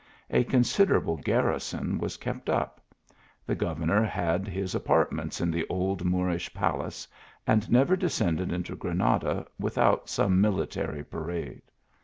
A 0.31 0.43
considerable 0.45 1.17
garrison 1.17 1.99
was 1.99 2.17
kept 2.17 2.49
up; 2.49 2.81
the 3.45 3.53
governor 3.53 4.01
had 4.03 4.47
his 4.47 4.73
apartments 4.73 5.39
in 5.39 5.51
the 5.51 5.63
old 5.69 6.03
Moorish 6.05 6.51
palace, 6.55 7.07
and 7.45 7.69
never 7.69 7.95
descended 7.95 8.51
into 8.51 8.75
Granada 8.75 9.45
without 9.59 10.09
some 10.09 10.41
mili 10.41 10.67
tary 10.67 11.03
parade. 11.03 11.61